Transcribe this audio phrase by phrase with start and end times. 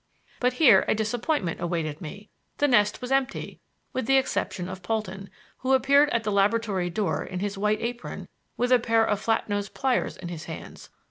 [0.39, 2.31] But here a disappointment awaited me.
[2.57, 3.59] The nest was empty
[3.93, 8.27] with the exception of Polton, who appeared at the laboratory door in his white apron,
[8.57, 10.89] with a pair of flat nosed pliers in his hands.